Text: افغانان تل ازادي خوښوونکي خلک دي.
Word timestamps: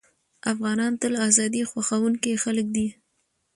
افغانان 0.53 0.93
تل 1.01 1.13
ازادي 1.29 1.61
خوښوونکي 1.69 2.31
خلک 2.43 2.67
دي. 2.75 2.87